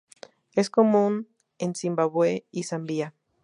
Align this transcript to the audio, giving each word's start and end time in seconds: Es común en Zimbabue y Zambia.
Es 0.55 0.71
común 0.71 1.27
en 1.59 1.75
Zimbabue 1.75 2.47
y 2.49 2.63
Zambia. 2.63 3.13